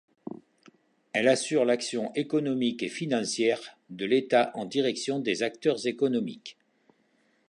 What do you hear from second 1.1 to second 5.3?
Elle assure l'action économique et financière de l'État en direction